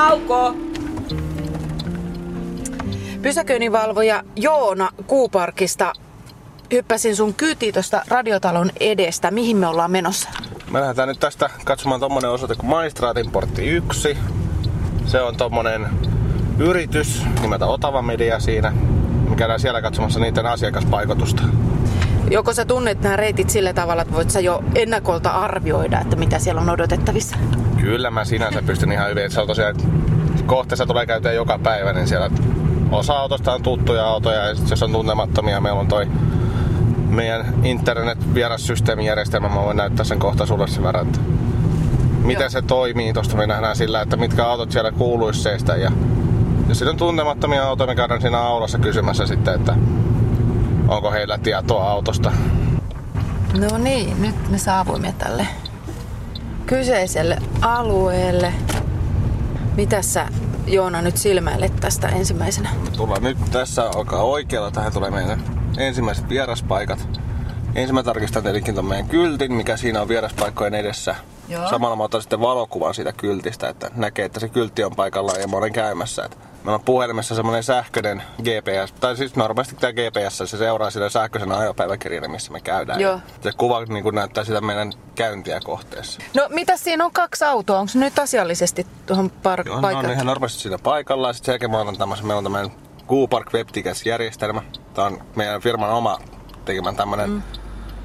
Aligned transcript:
Nauko! 0.00 0.54
Pysäköinninvalvoja 3.22 4.22
Joona 4.36 4.88
Kuuparkista. 5.06 5.92
Hyppäsin 6.72 7.16
sun 7.16 7.34
kyyti 7.34 7.72
tuosta 7.72 8.02
radiotalon 8.08 8.70
edestä. 8.80 9.30
Mihin 9.30 9.56
me 9.56 9.66
ollaan 9.66 9.90
menossa? 9.90 10.28
Me 10.70 10.80
lähdetään 10.80 11.08
nyt 11.08 11.20
tästä 11.20 11.50
katsomaan 11.64 12.00
tommonen 12.00 12.30
osoite 12.30 12.54
kuin 12.54 12.70
Maistraatin 12.70 13.30
portti 13.30 13.66
1. 13.66 14.18
Se 15.06 15.22
on 15.22 15.36
tommonen 15.36 15.86
yritys 16.58 17.22
nimeltä 17.40 17.66
Otava 17.66 18.02
Media 18.02 18.40
siinä. 18.40 18.70
Me 19.28 19.36
käydään 19.36 19.60
siellä 19.60 19.82
katsomassa 19.82 20.20
niiden 20.20 20.46
asiakaspaikotusta. 20.46 21.42
Joko 22.30 22.52
sä 22.52 22.64
tunnet 22.64 23.02
nämä 23.02 23.16
reitit 23.16 23.50
sillä 23.50 23.72
tavalla, 23.72 24.02
että 24.02 24.14
voit 24.14 24.30
sä 24.30 24.40
jo 24.40 24.64
ennakolta 24.74 25.30
arvioida, 25.30 26.00
että 26.00 26.16
mitä 26.16 26.38
siellä 26.38 26.60
on 26.60 26.70
odotettavissa? 26.70 27.36
Kyllä 27.80 28.10
mä 28.10 28.24
sinänsä 28.24 28.62
pystyn 28.62 28.92
ihan 28.92 29.10
hyvin. 29.10 29.30
Se 29.30 29.40
on 29.40 29.46
tosiaan, 29.46 29.76
kohteessa 30.46 30.86
tulee 30.86 31.06
käytyä 31.06 31.32
joka 31.32 31.58
päivä, 31.58 31.92
niin 31.92 32.08
siellä 32.08 32.30
osa 32.90 33.12
autosta 33.12 33.54
on 33.54 33.62
tuttuja 33.62 34.06
autoja 34.06 34.44
ja 34.44 34.54
sit 34.54 34.70
jos 34.70 34.82
on 34.82 34.92
tuntemattomia, 34.92 35.60
meillä 35.60 35.80
on 35.80 35.88
toi 35.88 36.06
meidän 37.08 37.54
internet-vierassysteemijärjestelmä. 37.64 39.48
Mä 39.48 39.62
voin 39.62 39.76
näyttää 39.76 40.04
sen 40.04 40.18
kohta 40.18 40.46
sulle 40.46 40.68
sen 40.68 40.82
verran, 40.82 41.06
että 41.06 41.20
miten 42.24 42.42
Joo. 42.42 42.50
se 42.50 42.62
toimii. 42.62 43.12
Tuosta 43.12 43.36
me 43.36 43.46
nähdään 43.46 43.76
sillä, 43.76 44.02
että 44.02 44.16
mitkä 44.16 44.46
autot 44.46 44.72
siellä 44.72 44.92
kuuluisi 44.92 45.42
seistä. 45.42 45.76
Ja 45.76 45.92
jos 46.68 46.78
sitten 46.78 46.92
on 46.92 46.96
tuntemattomia 46.96 47.64
autoja, 47.64 47.86
me 47.86 47.94
käydään 47.94 48.20
siinä 48.20 48.38
aulassa 48.38 48.78
kysymässä 48.78 49.26
sitten, 49.26 49.54
että 49.54 49.74
onko 50.90 51.10
heillä 51.10 51.38
tietoa 51.38 51.90
autosta. 51.90 52.32
No 53.58 53.78
niin, 53.78 54.22
nyt 54.22 54.50
me 54.50 54.58
saavuimme 54.58 55.14
tälle 55.18 55.46
kyseiselle 56.66 57.38
alueelle. 57.60 58.52
Mitä 59.76 60.02
sä 60.02 60.28
Joona 60.66 61.02
nyt 61.02 61.16
silmäilet 61.16 61.76
tästä 61.76 62.08
ensimmäisenä? 62.08 62.70
Tullaan 62.96 63.22
nyt 63.22 63.38
tässä 63.50 63.90
alkaa 63.94 64.22
oikealla. 64.22 64.70
Tähän 64.70 64.92
tulee 64.92 65.10
meidän 65.10 65.42
ensimmäiset 65.78 66.28
vieraspaikat. 66.28 67.20
Ensin 67.74 67.94
mä 67.94 68.02
tarkistan 68.02 68.42
tietenkin 68.42 68.74
ton 68.74 68.84
meidän 68.84 69.08
kyltin, 69.08 69.52
mikä 69.52 69.76
siinä 69.76 70.02
on 70.02 70.08
vieraspaikkojen 70.08 70.74
edessä. 70.74 71.14
Joo. 71.48 71.70
Samalla 71.70 71.96
mä 71.96 72.04
otan 72.04 72.22
sitten 72.22 72.40
valokuvan 72.40 72.94
siitä 72.94 73.12
kyltistä, 73.12 73.68
että 73.68 73.90
näkee, 73.96 74.24
että 74.24 74.40
se 74.40 74.48
kyltti 74.48 74.84
on 74.84 74.96
paikallaan 74.96 75.40
ja 75.40 75.48
mä 75.48 75.56
olen 75.56 75.72
käymässä. 75.72 76.24
Et 76.24 76.38
Meillä 76.64 76.74
on 76.74 76.84
puhelimessa 76.84 77.34
semmonen 77.34 77.62
sähköinen 77.62 78.22
GPS, 78.38 78.92
tai 79.00 79.16
siis 79.16 79.36
normaalisti 79.36 79.76
tämä 79.76 79.92
GPS, 79.92 80.38
se 80.38 80.46
seuraa 80.46 80.90
sitä 80.90 81.08
sähköisen 81.08 81.52
ajopäiväkirjana, 81.52 82.28
missä 82.28 82.52
me 82.52 82.60
käydään. 82.60 83.00
Joo. 83.00 83.20
Se 83.40 83.52
kuva 83.56 83.84
niin 83.84 84.02
kuin 84.02 84.14
näyttää 84.14 84.44
sitä 84.44 84.60
meidän 84.60 84.92
käyntiä 85.14 85.60
kohteessa. 85.64 86.20
No 86.36 86.46
mitä 86.48 86.76
siinä 86.76 87.04
on 87.04 87.12
kaksi 87.12 87.44
autoa? 87.44 87.78
Onko 87.78 87.88
se 87.88 87.98
nyt 87.98 88.18
asiallisesti 88.18 88.86
tuohon 89.06 89.30
par- 89.30 89.66
Joo, 89.66 89.80
paikkaan? 89.80 90.06
on 90.06 90.12
ihan 90.12 90.26
normaalisti 90.26 90.62
siinä 90.62 90.78
paikalla. 90.78 91.28
Ja 91.28 91.32
sitten 91.32 91.46
sen 91.46 91.52
jälkeen 91.52 91.70
meillä 91.70 92.38
on 92.38 92.44
tämmöinen 92.44 92.70
Q-Park 93.10 93.52
WebTickets-järjestelmä. 93.54 94.62
Tämä 94.94 95.06
on 95.06 95.22
meidän 95.36 95.60
firman 95.60 95.90
oma 95.90 96.18
tekemän 96.64 96.96
tämmöinen, 96.96 97.30
mm. 97.30 97.42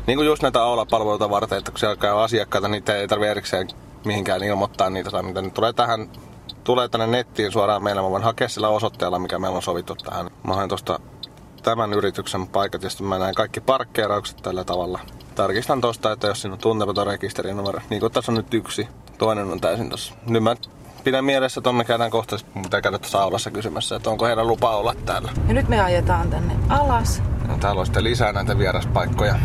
niin 0.08 0.18
kuin 0.18 0.26
just 0.28 0.44
näitä 0.44 0.64
aulapalveluita 0.64 1.30
varten, 1.30 1.58
että 1.58 1.72
kun 1.72 1.80
siellä 1.80 1.96
käy 1.96 2.24
asiakkaita, 2.24 2.68
niin 2.68 2.84
ei 2.92 3.08
tarvitse 3.08 3.32
erikseen 3.32 3.68
mihinkään 4.06 4.44
ilmoittaa 4.44 4.90
niitä 4.90 5.12
tai 5.12 5.24
mitä. 5.24 5.42
Ne 5.42 5.50
tulee 5.50 5.74
tähän 5.74 6.10
tulee 6.66 6.88
tänne 6.90 7.08
nettiin 7.08 7.52
suoraan 7.52 7.84
meillä. 7.84 8.02
Mä 8.02 8.10
voin 8.10 8.24
hakea 8.24 8.50
sillä 8.50 8.70
osoitteella, 8.70 9.20
mikä 9.20 9.40
meillä 9.40 9.56
on 9.56 9.64
sovittu 9.64 9.96
tähän. 9.96 10.30
Mä 10.48 10.54
haen 10.54 10.70
tuosta 10.70 11.00
tämän 11.64 11.94
yrityksen 11.94 12.48
paikat 12.48 12.84
ja 12.84 12.90
sitten 12.90 13.08
mä 13.08 13.20
näen 13.20 13.36
kaikki 13.36 13.62
parkkeeraukset 13.62 14.38
tällä 14.42 14.64
tavalla. 14.64 15.00
Tarkistan 15.36 15.82
tosta, 15.82 16.12
että 16.12 16.28
jos 16.28 16.42
siinä 16.42 16.54
on 16.54 16.60
tuntematon 16.60 17.08
rekisterinumero, 17.08 17.80
niin 17.90 18.00
kuin 18.00 18.12
tässä 18.12 18.32
on 18.32 18.36
nyt 18.36 18.54
yksi, 18.54 18.88
toinen 19.18 19.52
on 19.52 19.62
täysin 19.62 19.90
tossa. 19.90 20.14
Nyt 20.28 20.44
mä 20.44 20.56
pidän 21.04 21.26
mielessä, 21.26 21.60
että 21.60 21.72
me 21.72 21.84
käydään 21.84 22.12
kohta, 22.12 22.38
mun 22.54 22.64
pitää 22.64 22.82
käydä 22.82 23.00
aulassa 23.20 23.52
kysymässä, 23.52 23.96
että 23.96 24.10
onko 24.10 24.26
heidän 24.26 24.48
lupa 24.48 24.76
olla 24.76 24.96
täällä. 25.06 25.32
Ja 25.48 25.54
nyt 25.54 25.68
me 25.68 25.82
ajetaan 25.82 26.30
tänne 26.30 26.56
alas. 26.70 27.22
Ja 27.48 27.58
täällä 27.60 27.80
on 27.80 27.86
sitten 27.86 28.04
lisää 28.04 28.34
näitä 28.34 28.58
vieraspaikkoja. 28.58 29.36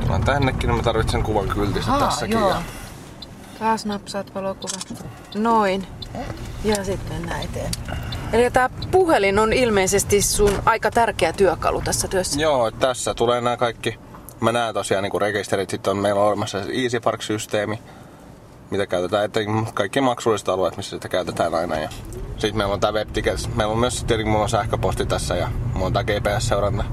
Tullaan 0.00 0.24
tännekin, 0.24 0.68
niin 0.68 0.76
mä 0.76 0.82
tarvitsen 0.82 1.22
kuvan 1.22 1.48
kyltistä 1.48 1.92
Aa, 1.92 1.98
tässäkin. 2.00 2.38
joo. 2.38 2.50
Ja 2.50 2.62
Taas 3.58 3.86
napsaat 3.86 4.34
valokuvat. 4.34 5.04
Noin. 5.34 5.86
Ja 6.64 6.84
sitten 6.84 7.28
eteenpäin. 7.44 7.70
Eli 8.32 8.50
tämä 8.50 8.70
puhelin 8.90 9.38
on 9.38 9.52
ilmeisesti 9.52 10.22
sun 10.22 10.62
aika 10.64 10.90
tärkeä 10.90 11.32
työkalu 11.32 11.80
tässä 11.80 12.08
työssä. 12.08 12.40
Joo, 12.40 12.70
tässä 12.70 13.14
tulee 13.14 13.40
nämä 13.40 13.56
kaikki. 13.56 13.98
Mä 14.40 14.52
näen 14.52 14.74
tosiaan 14.74 15.02
niin 15.02 15.20
rekisterit, 15.20 15.70
sitten 15.70 15.90
on 15.90 15.96
meillä 15.96 16.20
on 16.20 16.26
olemassa 16.26 16.64
se 16.64 16.70
EasyPark-systeemi, 16.72 17.78
mitä 18.70 18.86
käytetään, 18.86 19.24
että 19.24 19.40
kaikki 19.74 20.00
maksulliset 20.00 20.48
alueet, 20.48 20.76
missä 20.76 20.96
sitä 20.96 21.08
käytetään 21.08 21.54
aina. 21.54 21.78
Ja 21.78 21.88
sitten 22.38 22.56
meillä 22.56 22.74
on 22.74 22.80
tämä 22.80 22.92
WebTickets. 22.92 23.48
Meillä 23.54 23.72
on 23.72 23.78
myös 23.78 24.04
tietenkin 24.04 24.28
mulla 24.28 24.42
on 24.42 24.48
sähköposti 24.48 25.06
tässä 25.06 25.36
ja 25.36 25.48
mulla 25.72 25.86
on 25.86 25.92
tämä 25.92 26.04
GPS-seuranta. 26.04 26.84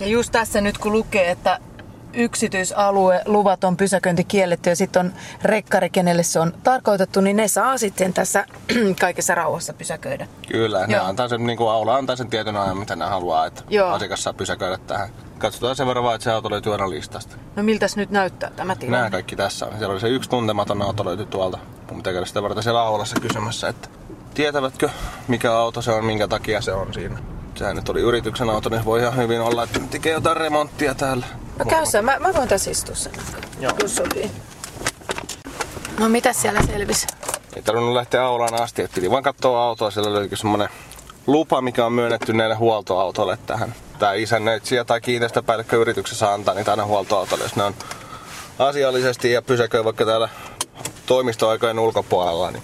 Ja 0.00 0.06
just 0.06 0.32
tässä 0.32 0.60
nyt 0.60 0.78
kun 0.78 0.92
lukee, 0.92 1.30
että 1.30 1.60
yksityisalue, 2.16 3.22
luvaton 3.26 3.76
pysäköinti 3.76 4.24
kielletty 4.24 4.70
ja 4.70 4.76
sitten 4.76 5.00
on 5.00 5.12
rekkari, 5.42 5.90
kenelle 5.90 6.22
se 6.22 6.40
on 6.40 6.54
tarkoitettu, 6.62 7.20
niin 7.20 7.36
ne 7.36 7.48
saa 7.48 7.78
sitten 7.78 8.12
tässä 8.12 8.46
kaikessa 9.00 9.34
rauhassa 9.34 9.72
pysäköidä. 9.72 10.28
Kyllä, 10.48 10.86
ne 10.86 10.96
Joo. 10.96 11.06
antaa 11.06 11.28
sen, 11.28 11.46
niin 11.46 11.56
kuin 11.56 11.70
aula 11.70 11.96
antaa 11.96 12.16
sen 12.16 12.30
tietyn 12.30 12.56
ajan, 12.56 12.78
mitä 12.78 12.96
ne 12.96 13.04
haluaa, 13.04 13.46
että 13.46 13.62
Joo. 13.70 13.90
asiakas 13.90 14.22
saa 14.22 14.32
pysäköidä 14.32 14.78
tähän. 14.86 15.08
Katsotaan 15.38 15.76
sen 15.76 15.86
verran 15.86 16.04
vaan, 16.04 16.14
että 16.14 16.24
se 16.24 16.32
auto 16.32 16.50
löytyy 16.50 16.72
aina 16.72 16.90
listasta. 16.90 17.36
No 17.56 17.62
miltäs 17.62 17.96
nyt 17.96 18.10
näyttää 18.10 18.50
tämä 18.56 18.76
tilanne? 18.76 18.98
Nämä 18.98 19.10
kaikki 19.10 19.36
tässä 19.36 19.66
on. 19.66 19.78
Siellä 19.78 19.92
oli 19.92 20.00
se 20.00 20.08
yksi 20.08 20.30
tuntematon 20.30 20.82
auto 20.82 21.04
löytyi 21.04 21.26
tuolta. 21.26 21.58
Mun 21.90 21.96
pitää 21.98 22.12
käydä 22.12 22.26
sitä 22.26 22.42
varten 22.42 22.62
siellä 22.62 22.80
aulassa 22.80 23.20
kysymässä, 23.20 23.68
että 23.68 23.88
tietävätkö 24.34 24.90
mikä 25.28 25.52
auto 25.52 25.82
se 25.82 25.92
on, 25.92 26.04
minkä 26.04 26.28
takia 26.28 26.60
se 26.60 26.72
on 26.72 26.94
siinä. 26.94 27.18
Sehän 27.54 27.76
nyt 27.76 27.88
oli 27.88 28.00
yrityksen 28.00 28.50
auto, 28.50 28.68
niin 28.68 28.84
voi 28.84 29.00
ihan 29.00 29.16
hyvin 29.16 29.40
olla, 29.40 29.62
että 29.62 29.80
tekee 29.90 30.12
jotain 30.12 30.36
remonttia 30.36 30.94
täällä. 30.94 31.26
No 31.58 31.64
käy 31.64 31.86
sä, 31.86 32.02
mä, 32.02 32.18
mä 32.18 32.34
voin 32.34 32.48
tässä 32.48 32.70
istua 32.70 32.94
sen 32.94 33.12
Joo. 33.60 33.72
jos 33.82 33.96
sopii. 33.96 34.30
No 35.98 36.08
mitä 36.08 36.32
siellä 36.32 36.62
selvisi? 36.62 37.06
Ei 37.56 37.62
tarvinnut 37.62 37.94
lähteä 37.94 38.24
aulaan 38.24 38.62
asti, 38.62 38.82
että 38.82 38.94
piti 38.94 39.10
vaan 39.10 39.22
katsoa 39.22 39.64
autoa. 39.64 39.90
Siellä 39.90 40.12
löytyi 40.12 40.38
semmonen 40.38 40.68
lupa, 41.26 41.60
mikä 41.60 41.86
on 41.86 41.92
myönnetty 41.92 42.32
näille 42.32 42.54
huoltoautoille 42.54 43.38
tähän. 43.46 43.74
Tää 43.98 44.14
isännöitsijä 44.14 44.84
tai 44.84 45.00
kiinteistöpäällikkö 45.00 45.76
yrityksessä 45.76 46.32
antaa 46.32 46.54
niitä 46.54 46.70
aina 46.70 46.84
huoltoautoille, 46.84 47.44
jos 47.44 47.56
ne 47.56 47.62
on 47.62 47.74
asiallisesti 48.58 49.32
ja 49.32 49.42
pysäköi 49.42 49.84
vaikka 49.84 50.04
täällä 50.04 50.28
toimistoaikojen 51.06 51.78
ulkopuolella, 51.78 52.50
niin 52.50 52.62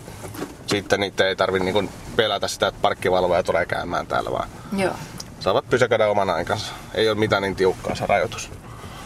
sitten 0.66 1.00
niitä 1.00 1.28
ei 1.28 1.36
tarvi 1.36 1.60
niinku 1.60 1.84
pelätä 2.16 2.48
sitä, 2.48 2.66
että 2.66 2.80
parkkivalvoja 2.82 3.42
tulee 3.42 3.66
käymään 3.66 4.06
täällä, 4.06 4.32
vaan 4.32 4.48
Joo. 4.76 4.94
saavat 5.40 5.70
pysäköidä 5.70 6.08
oman 6.08 6.30
aikansa. 6.30 6.72
Ei 6.94 7.08
ole 7.08 7.18
mitään 7.18 7.42
niin 7.42 7.56
tiukkaa 7.56 7.94
se 7.94 8.06
rajoitus. 8.06 8.50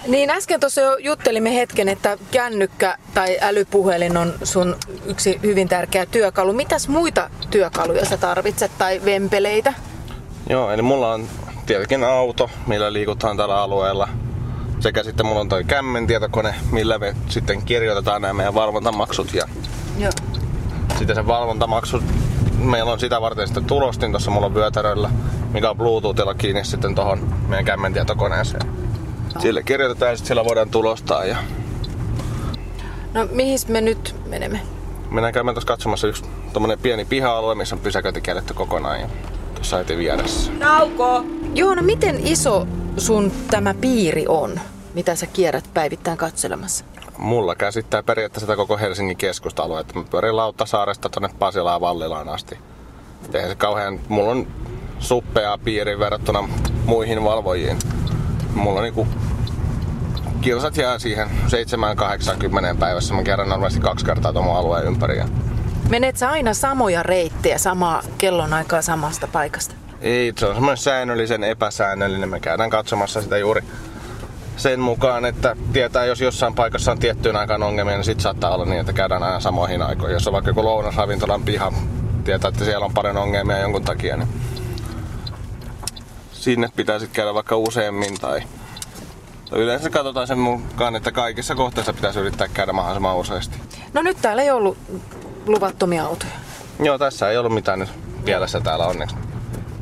Niin 0.09 0.31
äsken 0.31 0.61
tuossa 0.61 0.81
jo 0.81 0.97
juttelimme 0.97 1.55
hetken, 1.55 1.89
että 1.89 2.19
kännykkä 2.31 2.99
tai 3.15 3.39
älypuhelin 3.41 4.17
on 4.17 4.34
sun 4.44 4.77
yksi 5.06 5.41
hyvin 5.43 5.69
tärkeä 5.69 6.06
työkalu. 6.06 6.53
Mitäs 6.53 6.89
muita 6.89 7.31
työkaluja 7.50 8.05
sä 8.05 8.17
tarvitset 8.17 8.71
tai 8.78 9.00
vempeleitä? 9.05 9.75
Joo, 10.50 10.71
eli 10.71 10.83
mulla 10.83 11.12
on 11.12 11.28
tietenkin 11.67 12.05
auto, 12.05 12.50
millä 12.67 12.93
liikutaan 12.93 13.37
tällä 13.37 13.62
alueella. 13.62 14.09
Sekä 14.81 15.03
sitten 15.03 15.27
mulla 15.27 15.41
on 15.41 15.49
toi 15.49 15.65
kämmen 15.65 16.06
tietokone, 16.06 16.55
millä 16.73 16.99
me 16.99 17.17
sitten 17.28 17.62
kirjoitetaan 17.62 18.23
nämä 18.23 18.34
meidän 18.34 18.55
valvontamaksut. 18.55 19.34
Ja 19.34 19.49
Joo. 19.99 20.12
sitten 20.99 21.17
se 21.17 21.27
valvontamaksu, 21.27 22.03
meillä 22.59 22.93
on 22.93 23.00
sitä 23.00 23.21
varten 23.21 23.47
sitten 23.47 23.65
tulostin 23.65 24.11
tuossa 24.11 24.31
mulla 24.31 24.55
vyötäröllä, 24.55 25.11
mikä 25.53 25.71
on 25.71 25.77
Bluetoothilla 25.77 26.34
kiinni 26.34 26.65
sitten 26.65 26.94
tohon 26.94 27.34
meidän 27.49 27.65
kämmen 27.65 27.93
tietokoneeseen. 27.93 28.75
Sille 29.39 29.63
kirjoitetaan 29.63 30.11
ja 30.11 30.17
sitten 30.17 30.27
siellä 30.27 30.45
voidaan 30.45 30.71
tulostaa. 30.71 31.25
Ja 31.25 31.37
No 33.15 33.29
mihin 33.33 33.59
me 33.69 33.81
nyt 33.81 34.15
menemme? 34.27 34.61
mennään 35.11 35.35
käymään 35.35 35.55
tuossa 35.55 35.69
katsomassa 35.69 36.06
yksi 36.06 36.25
tommonen 36.53 36.79
pieni 36.79 37.05
piha-alue, 37.05 37.55
missä 37.55 37.77
on 37.77 37.81
pysäköinti 37.81 38.21
kielletty 38.21 38.55
kokonaan. 38.55 39.00
Ja 39.00 39.09
tuossa 39.55 39.77
heti 39.77 39.97
vieressä. 39.97 40.53
Nauko! 40.53 41.25
Joona, 41.55 41.83
miten 41.83 42.27
iso 42.27 42.67
sun 42.97 43.33
tämä 43.50 43.75
piiri 43.75 44.25
on, 44.29 44.61
mitä 44.94 45.15
sä 45.15 45.27
kierrät 45.27 45.65
päivittäin 45.75 46.19
katselemassa? 46.19 46.85
Mulla 47.19 47.55
käsittää 47.55 48.03
periaatteessa 48.03 48.47
tätä 48.47 48.56
koko 48.56 48.79
Helsingin 48.79 49.17
keskusta-aluetta. 49.17 49.94
Mä 49.94 50.05
pyörin 50.11 50.37
Lauttasaaresta 50.37 51.09
tonne 51.09 51.29
Pasilaan 51.39 51.81
Vallilaan 51.81 52.29
asti. 52.29 52.59
Eihän 53.35 53.50
se 53.50 53.55
kauhean... 53.56 54.00
Mulla 54.09 54.31
on 54.31 54.47
suppea 54.99 55.59
piiri 55.65 55.99
verrattuna 55.99 56.49
muihin 56.85 57.25
valvojiin. 57.25 57.79
Mulla 58.55 58.79
on 58.81 58.85
niinku... 58.85 59.06
Kilsat 60.46 60.76
jää 60.76 60.98
siihen 60.98 61.28
7-80 62.75 62.76
päivässä. 62.81 63.14
Mä 63.14 63.22
kerran 63.22 63.48
normaalisti 63.48 63.81
kaksi 63.81 64.04
kertaa 64.04 64.32
tuon 64.32 64.56
alueen 64.56 64.84
ympäri. 64.84 65.20
Menet 65.88 66.16
sä 66.16 66.31
aina 66.31 66.54
samoja 66.54 67.02
reittejä 67.02 67.58
samaa 67.58 68.02
kellonaikaa 68.19 68.82
samasta 68.82 69.26
paikasta? 69.26 69.75
Ei, 70.00 70.32
se 70.37 70.46
on 70.46 70.54
semmoinen 70.54 70.76
säännöllisen 70.76 71.44
epäsäännöllinen. 71.44 72.28
Me 72.28 72.40
käydään 72.40 72.70
katsomassa 72.70 73.22
sitä 73.22 73.38
juuri 73.38 73.62
sen 74.56 74.81
mukaan, 74.81 75.25
että 75.25 75.56
tietää, 75.72 76.04
jos 76.04 76.20
jossain 76.20 76.54
paikassa 76.54 76.93
on 76.93 76.98
tiettyyn 76.98 77.37
aikaan 77.37 77.62
ongelmia, 77.62 77.94
niin 77.94 78.04
sit 78.04 78.20
saattaa 78.20 78.54
olla 78.54 78.64
niin, 78.64 78.81
että 78.81 78.93
käydään 78.93 79.22
aina 79.22 79.40
samoihin 79.40 79.82
aikoihin. 79.82 80.14
Jos 80.14 80.26
on 80.26 80.32
vaikka 80.32 80.50
joku 80.50 80.64
lounasravintolan 80.64 81.43
piha, 81.43 81.72
tietää, 82.25 82.48
että 82.48 82.64
siellä 82.64 82.87
on 82.87 82.94
paljon 82.94 83.16
ongelmia 83.16 83.58
jonkun 83.58 83.84
takia, 83.84 84.16
niin 84.16 84.28
sinne 86.32 86.69
pitää 86.76 86.98
sitten 86.98 87.16
käydä 87.16 87.34
vaikka 87.34 87.56
useammin 87.56 88.14
tai 88.20 88.43
Yleensä 89.52 89.90
katsotaan 89.90 90.26
sen 90.26 90.38
mukaan, 90.38 90.96
että 90.96 91.12
kaikissa 91.12 91.54
kohteissa 91.54 91.93
pitäisi 91.93 92.20
yrittää 92.20 92.48
käydä 92.48 92.72
mahdollisimman 92.72 93.16
useasti. 93.16 93.58
No 93.93 94.02
nyt 94.02 94.16
täällä 94.22 94.43
ei 94.43 94.50
ollut 94.50 94.78
luvattomia 95.46 96.04
autoja. 96.04 96.32
Joo, 96.82 96.98
tässä 96.98 97.31
ei 97.31 97.38
ollut 97.38 97.54
mitään 97.54 97.78
nyt 97.78 97.88
pielessä 98.25 98.60
täällä 98.60 98.87
onneksi. 98.87 99.16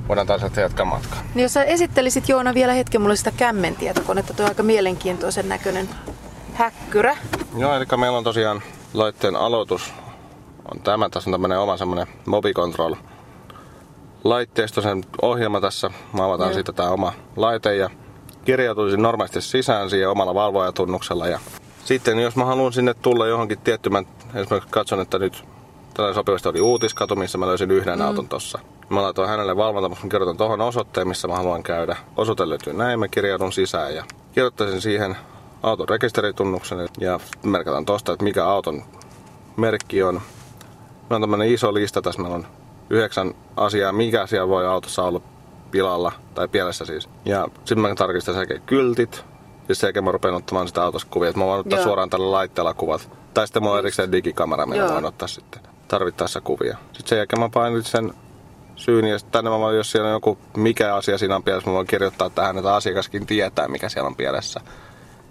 Voidaan 0.08 0.26
taas 0.26 0.42
jatkaa 0.56 0.86
matkaa. 0.86 1.18
Niin 1.34 1.42
jos 1.42 1.52
sä 1.52 1.64
esittelisit 1.64 2.28
Joona 2.28 2.54
vielä 2.54 2.72
hetken 2.72 3.00
mulle 3.00 3.16
sitä 3.16 3.30
kämmentietokonetta, 3.30 4.34
tuo 4.34 4.46
aika 4.46 4.62
mielenkiintoisen 4.62 5.48
näköinen 5.48 5.88
häkkyrä. 6.54 7.16
Joo, 7.56 7.76
eli 7.76 7.84
meillä 7.96 8.18
on 8.18 8.24
tosiaan 8.24 8.62
laitteen 8.94 9.36
aloitus. 9.36 9.92
On 10.74 10.80
tämä, 10.80 11.08
tässä 11.08 11.30
on 11.30 11.34
tämmönen 11.34 11.58
oma 11.58 11.76
semmonen 11.76 12.06
Mobicontrol 12.26 12.94
laitteisto, 14.24 14.82
sen 14.82 15.04
ohjelma 15.22 15.60
tässä. 15.60 15.90
Mä 16.12 16.24
avataan 16.24 16.50
Joo. 16.50 16.54
siitä 16.54 16.72
tää 16.72 16.90
oma 16.90 17.12
laite 17.36 17.76
ja 17.76 17.90
kirjautuisin 18.44 19.02
normaalisti 19.02 19.40
sisään 19.40 19.90
siihen 19.90 20.10
omalla 20.10 20.34
valvojatunnuksella. 20.34 21.26
Ja 21.26 21.38
sitten 21.84 22.18
jos 22.18 22.36
mä 22.36 22.44
haluan 22.44 22.72
sinne 22.72 22.94
tulla 22.94 23.26
johonkin 23.26 23.58
tiettymään, 23.58 24.06
esimerkiksi 24.34 24.70
katson, 24.70 25.00
että 25.00 25.18
nyt 25.18 25.44
tällä 25.94 26.14
sopivasti 26.14 26.48
oli 26.48 26.60
uutiskatu, 26.60 27.16
missä 27.16 27.38
mä 27.38 27.46
löysin 27.46 27.70
yhden 27.70 27.98
mm. 27.98 28.04
auton 28.04 28.28
tossa. 28.28 28.58
Mä 28.88 29.02
laitoin 29.02 29.28
hänelle 29.28 29.56
valvonta, 29.56 29.88
mä 29.88 29.96
kirjoitan 30.10 30.36
tuohon 30.36 30.60
osoitteen, 30.60 31.08
missä 31.08 31.28
mä 31.28 31.36
haluan 31.36 31.62
käydä. 31.62 31.96
Osoite 32.16 32.48
löytyy 32.48 32.72
näin, 32.72 32.98
mä 33.00 33.08
kirjaudun 33.08 33.52
sisään 33.52 33.94
ja 33.94 34.04
kirjoittaisin 34.32 34.80
siihen 34.80 35.16
auton 35.62 35.88
rekisteritunnuksen 35.88 36.88
ja 37.00 37.20
merkataan 37.42 37.84
tosta, 37.84 38.12
että 38.12 38.24
mikä 38.24 38.46
auton 38.46 38.82
merkki 39.56 40.02
on. 40.02 40.14
Meillä 40.14 41.14
on 41.14 41.20
tämmönen 41.20 41.48
iso 41.48 41.74
lista 41.74 42.02
tässä, 42.02 42.20
meillä 42.22 42.36
on 42.36 42.46
yhdeksän 42.90 43.34
asiaa, 43.56 43.92
mikä 43.92 44.26
siellä 44.26 44.48
voi 44.48 44.66
autossa 44.66 45.02
olla 45.02 45.20
pilalla, 45.70 46.12
tai 46.34 46.48
pielessä 46.48 46.84
siis. 46.84 47.08
Ja 47.24 47.48
sitten 47.54 47.78
mä 47.78 47.94
tarkistan 47.94 48.34
sekä 48.34 48.58
kyltit, 48.58 49.24
ja 49.68 49.74
sen 49.74 49.86
jälkeen 49.88 50.04
mä 50.04 50.12
rupean 50.12 50.34
ottamaan 50.34 50.68
sitä 50.68 50.84
autossa 50.84 51.08
kuvia, 51.10 51.28
että 51.28 51.38
mä 51.38 51.46
voin 51.46 51.60
ottaa 51.60 51.78
Joo. 51.78 51.84
suoraan 51.84 52.10
tällä 52.10 52.30
laitteella 52.30 52.74
kuvat. 52.74 53.10
Tai 53.34 53.46
sitten 53.46 53.62
mulla 53.62 53.74
on 53.74 53.78
erikseen 53.78 54.12
digikamera, 54.12 54.66
millä 54.66 54.92
voin 54.92 55.04
ottaa 55.04 55.28
sitten 55.28 55.62
tarvittaessa 55.88 56.40
kuvia. 56.40 56.76
Sitten 56.92 57.08
sen 57.08 57.18
jälkeen 57.18 57.40
mä 57.40 57.48
painin 57.48 57.82
sen 57.82 58.14
syyn 58.76 59.04
ja 59.04 59.18
tänne 59.30 59.50
mä 59.50 59.58
voin, 59.58 59.76
jos 59.76 59.90
siellä 59.90 60.08
on 60.08 60.12
joku 60.12 60.38
mikä 60.56 60.94
asia 60.94 61.18
siinä 61.18 61.36
on 61.36 61.42
pielessä, 61.42 61.70
mä 61.70 61.76
voin 61.76 61.86
kirjoittaa 61.86 62.30
tähän, 62.30 62.58
että 62.58 62.74
asiakaskin 62.74 63.26
tietää, 63.26 63.68
mikä 63.68 63.88
siellä 63.88 64.06
on 64.06 64.16
pielessä. 64.16 64.60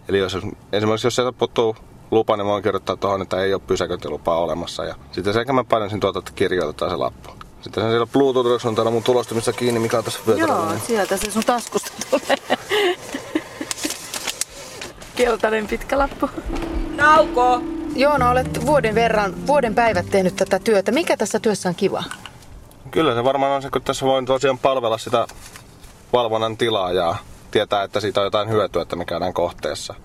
Eli 0.07 0.19
jos, 0.19 0.37
esimerkiksi 0.71 1.07
jos 1.07 1.15
sieltä 1.15 1.37
puuttuu 1.37 1.75
lupa, 2.11 2.37
niin 2.37 2.45
mä 2.45 2.51
voin 2.51 2.63
kirjoittaa 2.63 2.95
tuohon, 2.95 3.21
että 3.21 3.41
ei 3.41 3.53
ole 3.53 3.61
pysäköintilupaa 3.67 4.39
olemassa. 4.39 4.85
Ja 4.85 4.95
sitten 5.11 5.33
sen 5.33 5.39
jälkeen 5.39 5.55
mä 5.55 5.63
painin 5.63 5.99
tuota, 5.99 6.19
että 6.19 6.31
kirjoitetaan 6.35 6.91
se 6.91 6.97
lappu. 6.97 7.42
Sitten 7.63 7.83
siellä 7.83 8.05
Bluetooth 8.05 8.67
on 8.67 8.75
täällä 8.75 8.91
mun 8.91 9.03
tulostimissa 9.03 9.53
kiinni, 9.53 9.79
mikä 9.79 9.97
on 9.97 10.03
tässä 10.03 10.19
vyötäröllä. 10.27 10.73
Joo, 10.73 10.79
sieltä 10.87 11.17
se 11.17 11.31
sun 11.31 11.43
taskusta 11.43 11.91
tulee. 12.09 12.37
Keltainen 15.15 15.67
pitkä 15.67 15.97
lappu. 15.97 16.29
Nauko! 16.95 17.61
Joona, 17.95 18.29
olet 18.29 18.65
vuoden 18.65 18.95
verran, 18.95 19.47
vuoden 19.47 19.75
päivät 19.75 20.05
tehnyt 20.09 20.35
tätä 20.35 20.59
työtä. 20.59 20.91
Mikä 20.91 21.17
tässä 21.17 21.39
työssä 21.39 21.69
on 21.69 21.75
kiva? 21.75 22.03
Kyllä 22.91 23.15
se 23.15 23.23
varmaan 23.23 23.51
on 23.51 23.61
se, 23.61 23.69
kun 23.69 23.81
tässä 23.81 24.05
voin 24.05 24.25
tosiaan 24.25 24.57
palvella 24.57 24.97
sitä 24.97 25.27
valvonnan 26.13 26.57
tilaa 26.57 26.91
ja 26.91 27.15
tietää, 27.51 27.83
että 27.83 27.99
siitä 27.99 28.19
on 28.19 28.25
jotain 28.25 28.49
hyötyä, 28.49 28.81
että 28.81 28.95
me 28.95 29.05
käydään 29.05 29.33
kohteessa. 29.33 29.95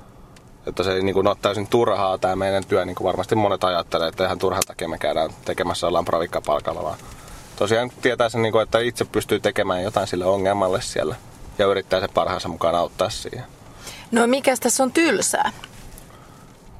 Että 0.66 0.82
se 0.82 0.92
ei 0.92 1.02
niin 1.02 1.14
kuin, 1.14 1.28
ole 1.28 1.36
täysin 1.42 1.66
turhaa 1.66 2.18
tämä 2.18 2.36
meidän 2.36 2.64
työ, 2.64 2.84
niin 2.84 2.96
kuin 2.96 3.06
varmasti 3.06 3.34
monet 3.34 3.64
ajattelee, 3.64 4.08
että 4.08 4.24
ihan 4.24 4.38
turhan 4.38 4.62
takia 4.66 4.88
me 4.88 4.98
käydään 4.98 5.30
tekemässä 5.44 5.86
ollaan 5.86 6.04
pravikkapalkalla, 6.04 6.82
vaan 6.82 6.98
tosiaan 7.58 7.90
tietää 8.02 8.28
sen, 8.28 8.42
niin 8.42 8.60
että 8.62 8.78
itse 8.78 9.04
pystyy 9.04 9.40
tekemään 9.40 9.82
jotain 9.82 10.06
sille 10.06 10.24
ongelmalle 10.24 10.80
siellä 10.80 11.16
ja 11.58 11.66
yrittää 11.66 12.00
se 12.00 12.08
parhaansa 12.08 12.48
mukaan 12.48 12.74
auttaa 12.74 13.10
siihen. 13.10 13.44
No 14.12 14.26
mikä 14.26 14.54
tässä 14.60 14.82
on 14.82 14.92
tylsää? 14.92 15.52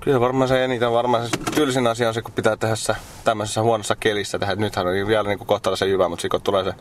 Kyllä 0.01 0.21
varmaan 0.21 0.49
se 0.49 0.65
eniten 0.65 0.93
varmaan 0.93 1.25
se 1.25 1.31
tylsin 1.55 1.87
asia 1.87 2.09
on 2.09 2.15
se, 2.15 2.23
kun 2.23 2.33
pitää 2.33 2.57
tehdä 2.57 2.77
se 2.77 2.95
tämmöisessä 3.25 3.63
huonossa 3.63 3.97
kelissä 3.97 4.39
tehdä. 4.39 4.55
Nythän 4.55 4.87
on 4.87 5.07
vielä 5.07 5.29
niin 5.29 5.39
kohtalaisen 5.39 5.89
hyvä, 5.89 6.09
mutta 6.09 6.29
kun 6.29 6.43
tulee 6.43 6.65
se 6.65 6.73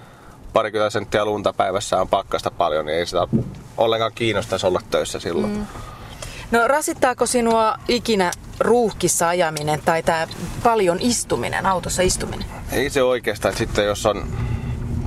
parikymmentä 0.53 0.89
senttiä 0.89 1.25
lunta 1.25 1.53
päivässä 1.53 2.01
on 2.01 2.07
pakkasta 2.07 2.51
paljon, 2.51 2.85
niin 2.85 2.97
ei 2.97 3.05
sitä 3.05 3.27
ollenkaan 3.77 4.11
kiinnostaisi 4.15 4.67
olla 4.67 4.81
töissä 4.91 5.19
silloin. 5.19 5.53
Mm. 5.53 5.65
No 6.51 6.67
rasittaako 6.67 7.25
sinua 7.25 7.75
ikinä 7.87 8.31
ruuhkissa 8.59 9.27
ajaminen 9.27 9.81
tai 9.85 10.03
tämä 10.03 10.27
paljon 10.63 10.97
istuminen, 11.01 11.65
autossa 11.65 12.01
istuminen? 12.01 12.45
Ei 12.71 12.89
se 12.89 13.03
oikeastaan. 13.03 13.55
Sitten 13.55 13.85
jos 13.85 14.05
on 14.05 14.27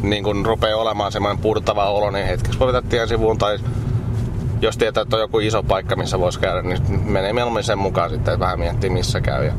niin 0.02 0.24
kun 0.24 0.46
rupeaa 0.46 0.80
olemaan 0.80 1.12
semmoinen 1.12 1.42
puuduttava 1.42 1.90
olo, 1.90 2.10
niin 2.10 2.26
hetkessä 2.26 2.58
voi 2.58 2.66
vetää 2.66 2.90
tien 2.90 3.08
sivuun 3.08 3.38
tai 3.38 3.58
jos 4.60 4.76
tietää, 4.78 5.02
että 5.02 5.16
on 5.16 5.22
joku 5.22 5.38
iso 5.38 5.62
paikka, 5.62 5.96
missä 5.96 6.20
voisi 6.20 6.40
käydä, 6.40 6.62
niin 6.62 7.00
menee 7.04 7.32
mieluummin 7.32 7.64
sen 7.64 7.78
mukaan 7.78 8.10
sitten, 8.10 8.34
että 8.34 8.44
vähän 8.44 8.58
miettii 8.58 8.90
missä 8.90 9.20
käy. 9.20 9.46
Ja 9.46 9.52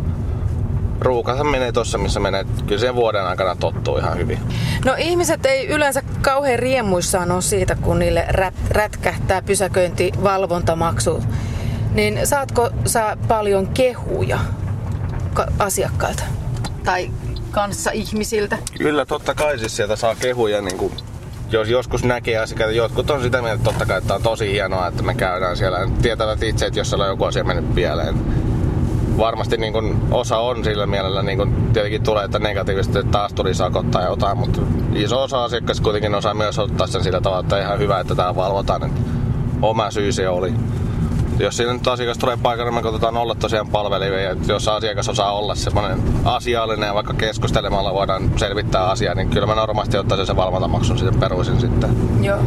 ruukahan 0.99 1.47
menee 1.47 1.71
tuossa, 1.71 1.97
missä 1.97 2.19
menee. 2.19 2.45
Kyllä 2.67 2.81
sen 2.81 2.95
vuoden 2.95 3.25
aikana 3.25 3.55
tottuu 3.55 3.97
ihan 3.97 4.17
hyvin. 4.17 4.39
No 4.85 4.95
ihmiset 4.97 5.45
ei 5.45 5.67
yleensä 5.67 6.01
kauhean 6.21 6.59
riemuissaan 6.59 7.31
ole 7.31 7.41
siitä, 7.41 7.75
kun 7.75 7.99
niille 7.99 8.25
rät, 8.29 8.53
rätkähtää 8.69 9.41
pysäköintivalvontamaksu 9.41 11.23
niin 11.93 12.27
saatko 12.27 12.69
sä 12.85 13.17
paljon 13.27 13.67
kehuja 13.67 14.39
asiakkailta 15.59 16.23
tai 16.85 17.11
kanssa 17.51 17.91
ihmisiltä? 17.91 18.57
Kyllä, 18.77 19.05
totta 19.05 19.35
kai 19.35 19.59
siis 19.59 19.75
sieltä 19.75 19.95
saa 19.95 20.15
kehuja. 20.15 20.61
Niin 20.61 20.77
kuin, 20.77 20.93
jos 21.49 21.69
joskus 21.69 22.03
näkee 22.03 22.37
asiakkaita, 22.37 22.73
jotkut 22.73 23.09
on 23.09 23.21
sitä 23.21 23.41
mieltä, 23.41 23.63
totta 23.63 23.85
kai 23.85 23.97
että 23.97 24.15
on 24.15 24.23
tosi 24.23 24.51
hienoa, 24.51 24.87
että 24.87 25.03
me 25.03 25.15
käydään 25.15 25.57
siellä. 25.57 25.89
Tietävät 26.01 26.43
itse, 26.43 26.65
että 26.65 26.79
jos 26.79 26.89
siellä 26.89 27.05
on 27.05 27.11
joku 27.11 27.23
asia 27.23 27.43
mennyt 27.43 27.75
pieleen. 27.75 28.15
Varmasti 29.17 29.57
niin 29.57 29.73
kuin, 29.73 29.97
osa 30.11 30.37
on 30.37 30.63
sillä 30.63 30.87
mielellä, 30.87 31.21
niin 31.21 31.37
kuin, 31.37 31.69
tietenkin 31.73 32.03
tulee, 32.03 32.25
että 32.25 32.39
negatiivisesti 32.39 32.99
että 32.99 33.11
taas 33.11 33.33
tuli 33.33 33.53
sakot 33.53 33.91
tai 33.91 34.05
jotain, 34.05 34.37
mutta 34.37 34.61
iso 34.93 35.23
osa 35.23 35.43
asiakkaista 35.43 35.83
kuitenkin 35.83 36.15
osaa 36.15 36.33
myös 36.33 36.59
ottaa 36.59 36.87
sen 36.87 37.03
sillä 37.03 37.21
tavalla, 37.21 37.41
että 37.41 37.61
ihan 37.61 37.79
hyvä, 37.79 37.99
että 37.99 38.15
tämä 38.15 38.35
valvotaan. 38.35 38.83
Että 38.83 39.01
oma 39.61 39.91
syy 39.91 40.11
se 40.11 40.29
oli 40.29 40.53
jos 41.39 41.57
siinä 41.57 41.73
nyt 41.73 41.87
asiakas 41.87 42.17
tulee 42.17 42.37
paikalle, 42.37 42.71
niin 42.71 42.79
me 42.79 42.81
koitetaan 42.81 43.17
olla 43.17 43.35
tosiaan 43.35 43.67
palvelivia. 43.67 44.31
Että 44.31 44.51
jos 44.51 44.67
asiakas 44.67 45.09
osaa 45.09 45.31
olla 45.31 45.55
semmoinen 45.55 46.03
asiallinen 46.25 46.87
ja 46.87 46.93
vaikka 46.93 47.13
keskustelemalla 47.13 47.93
voidaan 47.93 48.31
selvittää 48.35 48.89
asiaa, 48.89 49.15
niin 49.15 49.29
kyllä 49.29 49.47
mä 49.47 49.55
normaalisti 49.55 49.97
ottaisin 49.97 50.27
sen 50.27 50.35
valvontamaksun 50.35 50.97
sitten 50.97 51.19
peruisin 51.19 51.59
sitten. 51.59 51.89
Joo. 52.23 52.37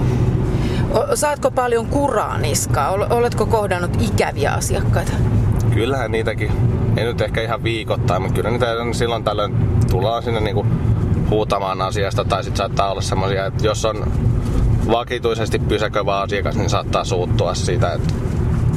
Saatko 1.15 1.51
paljon 1.51 1.87
kuraa 1.87 2.39
niskaa? 2.39 2.91
Oletko 2.91 3.47
kohdannut 3.47 4.03
ikäviä 4.03 4.53
asiakkaita? 4.53 5.13
Kyllähän 5.75 6.13
niitäkin, 6.13 6.53
ei 6.97 7.05
nyt 7.05 7.21
ehkä 7.21 7.43
ihan 7.43 7.65
viikoittain, 7.65 8.23
mutta 8.23 8.35
kyllä 8.35 8.51
niitä 8.51 8.67
silloin 8.93 9.25
tällöin 9.25 9.81
tullaan 9.91 10.23
sinne 10.23 10.41
niinku 10.41 10.67
huutamaan 11.31 11.83
asiasta. 11.83 12.25
Tai 12.25 12.45
sitten 12.45 12.59
saattaa 12.59 12.91
olla 12.91 13.01
semmoisia, 13.01 13.47
että 13.47 13.67
jos 13.67 13.85
on 13.85 14.13
vakituisesti 14.91 15.59
pysäköivä 15.59 16.21
asiakas, 16.21 16.57
niin 16.57 16.71
saattaa 16.71 17.05
suuttua 17.05 17.55
siitä, 17.55 17.93
että 17.93 18.15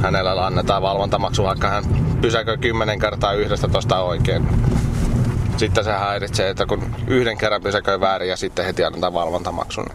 hänellä 0.02 0.46
annetaan 0.46 0.82
valvontamaksu, 0.82 1.44
vaikka 1.44 1.68
hän 1.70 1.84
pysäköi 2.22 2.58
kymmenen 2.58 3.00
kertaa 3.00 3.34
yhdestä 3.34 3.68
tosta 3.68 4.00
oikein. 4.00 4.48
Sitten 5.58 5.84
se 5.84 5.92
häiritsee, 5.92 6.50
että 6.50 6.66
kun 6.66 6.96
yhden 7.08 7.38
kerran 7.38 7.62
pysäköi 7.62 8.00
väärin 8.00 8.30
ja 8.30 8.38
sitten 8.38 8.66
heti 8.66 8.84
annetaan 8.84 9.14
valvontamaksun. 9.14 9.86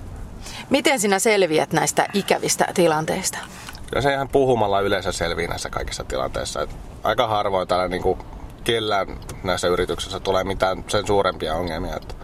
Miten 0.70 1.00
sinä 1.00 1.18
selviät 1.18 1.72
näistä 1.72 2.06
ikävistä 2.12 2.66
tilanteista? 2.74 3.38
Kyllä 3.86 4.02
se 4.02 4.12
ihan 4.12 4.28
puhumalla 4.28 4.80
yleensä 4.80 5.12
selviää 5.12 5.48
näissä 5.48 5.70
kaikissa 5.70 6.04
tilanteissa. 6.04 6.62
Että 6.62 6.76
aika 7.02 7.26
harvoin 7.26 7.68
täällä 7.68 7.88
niin 7.88 8.02
kuin 8.02 8.18
kellään 8.64 9.06
näissä 9.44 9.68
yrityksissä 9.68 10.20
tulee 10.20 10.44
mitään 10.44 10.84
sen 10.88 11.06
suurempia 11.06 11.54
ongelmia. 11.54 11.96
Että 11.96 12.14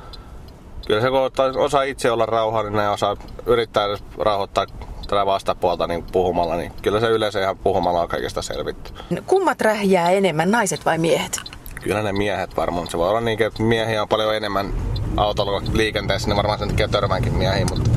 kyllä 0.87 1.01
se 1.01 1.09
kun 1.09 1.63
osaa 1.63 1.83
itse 1.83 2.11
olla 2.11 2.27
rauhallinen 2.27 2.85
ja 2.85 2.93
osaa 2.93 3.17
yrittää 3.47 3.87
rauhoittaa 4.19 4.67
tätä 5.09 5.27
vastapuolta 5.27 5.87
niin 5.87 6.05
puhumalla, 6.13 6.57
niin 6.57 6.73
kyllä 6.83 7.01
se 7.01 7.07
yleensä 7.07 7.41
ihan 7.41 7.59
puhumalla 7.59 8.03
on 8.03 8.09
kaikesta 8.09 8.43
selvitty. 8.43 8.93
Kummat 9.27 9.61
rähjää 9.61 10.11
enemmän, 10.11 10.51
naiset 10.51 10.87
vai 10.87 10.99
miehet? 10.99 11.41
Kyllä 11.83 12.03
ne 12.03 12.13
miehet 12.13 12.57
varmaan. 12.57 12.91
Se 12.91 12.99
voi 12.99 13.09
olla 13.09 13.21
niin, 13.21 13.43
että 13.43 13.63
miehiä 13.63 14.03
on 14.03 14.09
paljon 14.09 14.37
enemmän 14.37 14.73
autolla 15.17 15.63
liikenteessä, 15.73 16.29
niin 16.29 16.37
varmaan 16.37 16.59
sen 16.59 16.69
takia 16.69 16.89
törmäänkin 16.89 17.35
miehiin, 17.35 17.67
mutta 17.71 17.91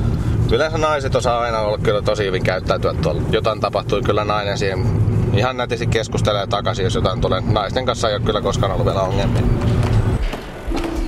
yleensä 0.51 0.77
naiset 0.77 1.15
osaa 1.15 1.39
aina 1.39 1.59
olla 1.59 1.77
kyllä 1.77 2.01
tosi 2.01 2.23
hyvin 2.23 2.43
käyttäytyä 2.43 2.93
tuolla. 2.93 3.21
Jotain 3.31 3.59
tapahtui 3.59 4.01
kyllä 4.01 4.23
nainen 4.23 4.57
siihen 4.57 4.85
ihan 5.33 5.57
nätisti 5.57 5.87
keskustelee 5.87 6.47
takaisin, 6.47 6.83
jos 6.83 6.95
jotain 6.95 7.21
tulee. 7.21 7.41
Naisten 7.41 7.85
kanssa 7.85 8.09
ei 8.09 8.15
ole 8.15 8.23
kyllä 8.25 8.41
koskaan 8.41 8.71
ollut 8.71 8.85
vielä 8.85 9.01
ongelmia. 9.01 9.41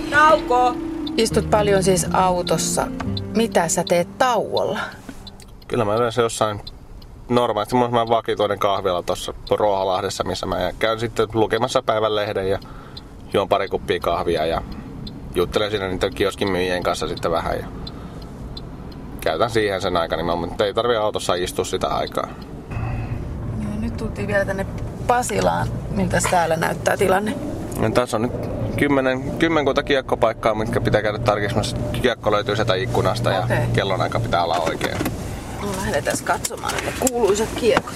Nauko! 0.10 0.76
Istut 1.18 1.50
paljon 1.50 1.84
siis 1.84 2.08
autossa. 2.14 2.88
Mitä 3.36 3.68
sä 3.68 3.84
teet 3.90 4.18
tauolla? 4.18 4.80
Kyllä 5.74 5.86
mä 5.86 5.96
yleensä 5.96 6.22
jossain 6.22 6.62
normaalisti 7.30 7.72
semmoinen 7.72 8.10
vakituinen 8.10 8.60
kahvila 8.60 9.04
tuossa 9.04 9.34
Ruoholahdessa, 9.52 10.24
missä 10.24 10.46
mä 10.46 10.72
käyn 10.80 11.00
sitten 11.00 11.28
lukemassa 11.34 11.82
päivän 11.82 12.16
lehden 12.16 12.50
ja 12.50 12.60
juon 13.34 13.50
pari 13.50 13.68
kuppia 13.68 14.00
kahvia 14.00 14.46
ja 14.46 14.62
juttelen 15.36 15.72
siinä 15.72 15.88
niiden 15.88 16.14
kioskin 16.14 16.52
myyjien 16.52 16.84
kanssa 16.84 17.08
sitten 17.08 17.32
vähän 17.32 17.58
ja 17.58 17.66
käytän 19.22 19.50
siihen 19.50 19.82
sen 19.82 19.98
aikaa, 19.98 20.36
mutta 20.36 20.66
ei 20.66 20.74
tarvi 20.74 20.96
autossa 20.96 21.36
istua 21.36 21.66
sitä 21.66 21.88
aikaa. 21.88 22.28
Ja 23.60 23.80
nyt 23.80 23.98
tultiin 23.98 24.28
vielä 24.28 24.46
tänne 24.46 24.66
Pasilaan. 25.08 25.68
Miltä 25.92 26.20
täällä 26.32 26.56
näyttää 26.56 26.98
tilanne? 26.98 27.36
No, 27.80 27.90
tässä 27.90 28.18
on 28.18 28.22
nyt 28.22 28.34
kymmenen, 28.78 29.38
kymmenkunta 29.40 29.84
kiekkopaikkaa, 29.84 30.56
mitkä 30.56 30.82
pitää 30.82 31.02
käydä 31.02 31.20
tarkistamassa. 31.20 31.78
Kiekko 32.02 32.32
löytyy 32.32 32.56
sieltä 32.56 32.76
ikkunasta 32.76 33.32
ja 33.32 33.40
okay. 33.40 33.58
kellonaika 33.74 34.20
pitää 34.20 34.44
olla 34.44 34.58
oikein. 34.58 34.98
No, 35.64 35.72
lähdetään 35.82 36.18
katsomaan 36.24 36.74
ne 36.86 36.94
kuuluisat 37.00 37.50
kiekot. 37.56 37.94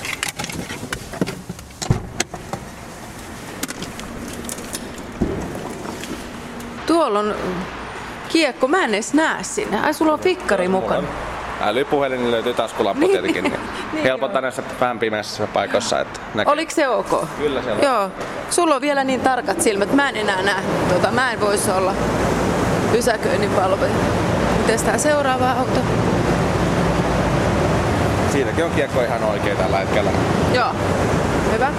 Tuolla 6.85 7.19
on 7.19 7.35
kiekko. 8.29 8.67
Mä 8.67 8.83
en 8.83 8.93
edes 8.93 9.13
näe 9.13 9.43
sinne. 9.43 9.81
Ai, 9.81 9.93
sulla 9.93 10.13
on 10.13 10.19
fikkari 10.19 10.67
mukana. 10.67 11.07
Älypuhelin 11.61 12.19
niin 12.19 12.31
löytyy 12.31 12.53
taskulamppu 12.53 13.07
niin, 13.07 13.11
tietenkin. 13.11 13.43
Niin, 13.43 13.59
niin 13.93 14.03
helpottaa 14.03 14.41
näissä 14.41 14.63
vähän 14.79 14.99
pimeissä 14.99 15.47
paikoissa. 15.47 15.99
Että 15.99 16.19
näkee. 16.33 16.53
Oliko 16.53 16.71
se 16.71 16.87
ok? 16.87 17.27
Kyllä 17.37 17.61
se 17.61 17.71
on. 17.71 17.81
Joo. 17.81 18.11
Sulla 18.49 18.75
on 18.75 18.81
vielä 18.81 19.03
niin 19.03 19.21
tarkat 19.21 19.61
silmät. 19.61 19.93
Mä 19.93 20.09
en 20.09 20.15
enää 20.15 20.41
näe. 20.41 20.63
Tota, 20.93 21.11
mä 21.11 21.31
en 21.31 21.41
voisi 21.41 21.71
olla 21.71 21.93
pysäköinnin 22.91 23.49
palvelu. 23.49 23.93
Miten 24.57 24.85
tämä 24.85 24.97
seuraava 24.97 25.51
auto? 25.51 25.79
Siinäkin 28.37 28.65
on 28.65 28.71
kiekko 28.71 29.01
ihan 29.01 29.23
oikein 29.23 29.57
tällä 29.57 29.77
hetkellä. 29.77 30.11
Joo. 30.53 30.69
Hyvä. 31.53 31.71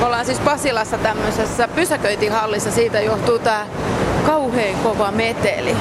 Me 0.00 0.06
ollaan 0.06 0.26
siis 0.26 0.40
Pasilassa 0.40 0.98
tämmöisessä 0.98 1.68
pysäköintihallissa. 1.68 2.70
Siitä 2.70 3.00
johtuu 3.00 3.38
tää 3.38 3.66
kauhean 4.26 4.74
kova 4.82 5.10
meteli. 5.10 5.76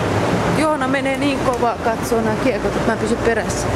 Joona 0.57 0.87
menee 0.87 1.17
niin 1.17 1.39
kova 1.39 1.75
katsoa 1.83 2.21
nämä 2.21 2.35
kiekot, 2.43 2.75
että 2.75 2.91
mä 2.91 2.97
pysyn 2.97 3.17
perässä. 3.17 3.67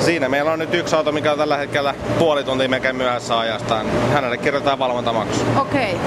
Siinä 0.00 0.28
meillä 0.28 0.52
on 0.52 0.58
nyt 0.58 0.74
yksi 0.74 0.96
auto, 0.96 1.12
mikä 1.12 1.32
on 1.32 1.38
tällä 1.38 1.56
hetkellä 1.56 1.94
puoli 2.18 2.44
tuntia 2.44 2.68
melkein 2.68 2.96
myöhässä 2.96 3.38
ajastaan. 3.38 3.86
Hänelle 4.12 4.36
kirjoitetaan 4.36 4.78
valvontamaksu. 4.78 5.40
Okei. 5.60 5.94
Okay. 5.94 6.06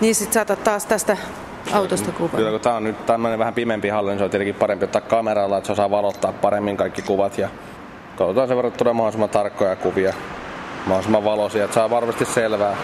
Niin 0.00 0.14
sit 0.14 0.32
saatat 0.32 0.64
taas 0.64 0.86
tästä 0.86 1.16
autosta 1.72 2.12
kuvan. 2.12 2.36
Kyllä 2.36 2.50
kun 2.50 2.60
tää 2.60 2.74
on 2.74 2.84
nyt 2.84 3.06
tämmönen 3.06 3.38
vähän 3.38 3.54
pimeämpi 3.54 3.88
halli, 3.88 4.10
niin 4.10 4.18
se 4.18 4.24
on 4.24 4.30
tietenkin 4.30 4.54
parempi 4.54 4.84
ottaa 4.84 5.00
kameralla, 5.00 5.56
että 5.56 5.66
se 5.66 5.72
osaa 5.72 5.90
valottaa 5.90 6.32
paremmin 6.32 6.76
kaikki 6.76 7.02
kuvat. 7.02 7.38
Ja 7.38 7.48
katsotaan 8.16 8.48
sen 8.48 8.56
verran, 8.56 8.72
tulee 8.72 8.92
mahdollisimman 8.92 9.30
tarkkoja 9.30 9.76
kuvia, 9.76 10.12
mahdollisimman 10.86 11.24
valoisia, 11.24 11.64
että 11.64 11.74
saa 11.74 11.90
varmasti 11.90 12.24
selvää. 12.24 12.76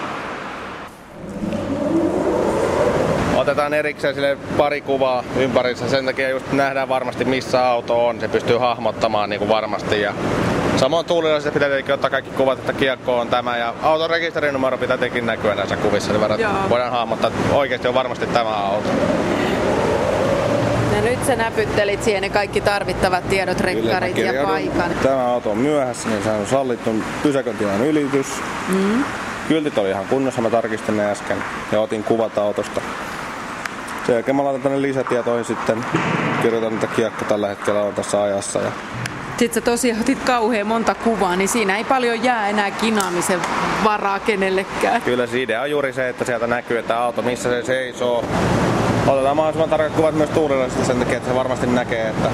otetaan 3.48 3.74
erikseen 3.74 4.14
sille 4.14 4.38
pari 4.56 4.80
kuvaa 4.80 5.24
ympärissä. 5.36 5.88
Sen 5.88 6.04
takia 6.04 6.28
just 6.28 6.52
nähdään 6.52 6.88
varmasti 6.88 7.24
missä 7.24 7.66
auto 7.66 8.06
on. 8.06 8.20
Se 8.20 8.28
pystyy 8.28 8.56
hahmottamaan 8.56 9.30
niin 9.30 9.38
kuin 9.38 9.48
varmasti. 9.48 10.00
Ja 10.00 10.14
samoin 10.78 11.06
tuulilaisista 11.06 11.52
pitää 11.52 11.68
tietenkin 11.68 11.94
ottaa 11.94 12.10
kaikki 12.10 12.30
kuvat, 12.30 12.58
että 12.58 12.72
kiekko 12.72 13.20
on 13.20 13.28
tämä. 13.28 13.56
Ja 13.56 13.74
auton 13.82 14.10
rekisterinumero 14.10 14.78
pitää 14.78 14.98
tietenkin 14.98 15.26
näkyä 15.26 15.54
näissä 15.54 15.76
kuvissa. 15.76 16.12
Niin 16.12 16.20
verran, 16.20 16.40
voidaan 16.68 16.90
hahmottaa, 16.90 17.30
että 17.30 17.54
oikeasti 17.54 17.88
on 17.88 17.94
varmasti 17.94 18.26
tämä 18.26 18.50
auto. 18.50 18.88
Ja 20.96 21.02
nyt 21.02 21.24
sä 21.26 21.36
näpyttelit 21.36 22.02
siihen 22.02 22.22
ne 22.22 22.28
kaikki 22.30 22.60
tarvittavat 22.60 23.28
tiedot, 23.28 23.60
rekkarit 23.60 24.14
Kyllä, 24.14 24.32
ja 24.32 24.46
paikan. 24.46 24.90
Tämä 25.02 25.26
auto 25.26 25.50
on 25.50 25.58
myöhässä, 25.58 26.08
niin 26.08 26.22
se 26.22 26.30
on 26.30 26.46
sallittu 26.46 26.94
pysäköintilan 27.22 27.84
ylitys. 27.84 28.26
Mm-hmm. 28.68 29.04
Kyltit 29.48 29.78
oli 29.78 29.90
ihan 29.90 30.06
kunnossa, 30.06 30.42
mä 30.42 30.50
tarkistin 30.50 30.96
ne 30.96 31.10
äsken 31.10 31.44
ja 31.72 31.80
otin 31.80 32.04
kuvat 32.04 32.38
autosta. 32.38 32.80
Sen 34.06 34.12
jälkeen 34.14 34.36
mä 34.36 34.44
laitan 34.44 34.62
tänne 34.62 34.82
lisätietoihin 34.82 35.44
sitten, 35.44 35.84
kirjoitan, 36.42 36.74
että 36.74 36.86
kiekko 36.86 37.24
tällä 37.24 37.48
hetkellä 37.48 37.80
on 37.80 37.94
tässä 37.94 38.22
ajassa. 38.22 38.58
Ja 38.58 38.72
sitten 39.38 39.62
sä 39.62 39.70
tosiaan 39.70 40.00
otit 40.00 40.18
kauhean 40.24 40.66
monta 40.66 40.94
kuvaa, 40.94 41.36
niin 41.36 41.48
siinä 41.48 41.76
ei 41.76 41.84
paljon 41.84 42.24
jää 42.24 42.48
enää 42.48 42.70
kinaamisen 42.70 43.40
varaa 43.84 44.20
kenellekään. 44.20 45.02
Kyllä 45.02 45.26
se 45.26 45.42
idea 45.42 45.62
on 45.62 45.70
juuri 45.70 45.92
se, 45.92 46.08
että 46.08 46.24
sieltä 46.24 46.46
näkyy, 46.46 46.78
että 46.78 46.98
auto 46.98 47.22
missä 47.22 47.50
se 47.50 47.62
seisoo. 47.62 48.24
Otetaan 49.06 49.36
mahdollisimman 49.36 49.70
tarkat 49.70 49.92
kuvat 49.92 50.14
myös 50.14 50.30
tuulilaisista 50.30 50.84
sen 50.84 50.98
takia, 50.98 51.16
että 51.16 51.28
se 51.28 51.34
varmasti 51.34 51.66
näkee, 51.66 52.08
että 52.08 52.30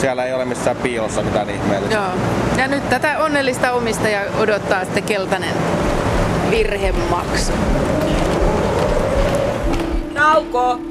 siellä 0.00 0.24
ei 0.24 0.34
ole 0.34 0.44
missään 0.44 0.76
piilossa 0.76 1.22
mitään 1.22 1.50
ihmeellistä. 1.50 1.94
Joo. 1.94 2.10
Ja 2.58 2.68
nyt 2.68 2.88
tätä 2.88 3.18
onnellista 3.18 3.72
omistajaa 3.72 4.24
odottaa 4.38 4.84
sitten 4.84 5.02
keltainen 5.02 5.54
virhemaksu. 6.50 7.52
Nauko! 10.14 10.87